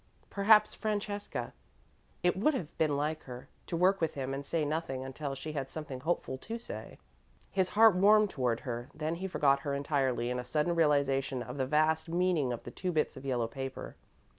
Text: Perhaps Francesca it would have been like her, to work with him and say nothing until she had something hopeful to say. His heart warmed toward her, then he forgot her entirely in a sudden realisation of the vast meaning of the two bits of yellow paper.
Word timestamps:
Perhaps 0.31 0.73
Francesca 0.73 1.53
it 2.23 2.35
would 2.35 2.55
have 2.55 2.75
been 2.79 2.97
like 2.97 3.21
her, 3.25 3.47
to 3.67 3.77
work 3.77 4.01
with 4.01 4.15
him 4.15 4.33
and 4.33 4.43
say 4.43 4.65
nothing 4.65 5.03
until 5.05 5.35
she 5.35 5.51
had 5.53 5.69
something 5.69 5.99
hopeful 5.99 6.39
to 6.39 6.57
say. 6.57 6.97
His 7.51 7.69
heart 7.69 7.93
warmed 7.95 8.31
toward 8.31 8.61
her, 8.61 8.89
then 8.95 9.13
he 9.17 9.27
forgot 9.27 9.59
her 9.59 9.75
entirely 9.75 10.31
in 10.31 10.39
a 10.39 10.43
sudden 10.43 10.73
realisation 10.73 11.43
of 11.43 11.57
the 11.57 11.67
vast 11.67 12.09
meaning 12.09 12.51
of 12.51 12.63
the 12.63 12.71
two 12.71 12.91
bits 12.91 13.15
of 13.15 13.25
yellow 13.25 13.45
paper. 13.47 13.95